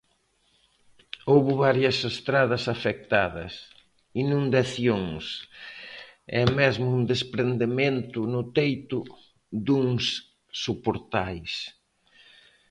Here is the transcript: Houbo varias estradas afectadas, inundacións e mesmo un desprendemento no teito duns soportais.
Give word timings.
Houbo 1.31 1.51
varias 1.65 1.97
estradas 2.11 2.63
afectadas, 2.75 3.53
inundacións 4.23 5.23
e 6.39 6.41
mesmo 6.59 6.87
un 6.97 7.03
desprendemento 7.13 8.19
no 8.33 8.41
teito 8.57 8.99
duns 9.67 10.05
soportais. 10.63 11.51